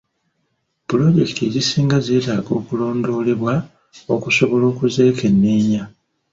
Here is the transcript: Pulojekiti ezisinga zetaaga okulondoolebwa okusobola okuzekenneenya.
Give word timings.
Pulojekiti 0.87 1.41
ezisinga 1.47 1.97
zetaaga 2.07 2.51
okulondoolebwa 2.59 3.53
okusobola 4.15 4.65
okuzekenneenya. 4.71 5.83